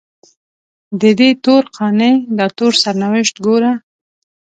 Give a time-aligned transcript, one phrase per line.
[1.01, 3.71] ددې تور قانع داتور سرنوشت ګوره